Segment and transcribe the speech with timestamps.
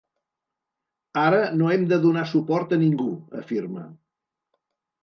[1.25, 3.09] Ara no hem de donar suport a ningú,
[3.45, 3.89] afirma.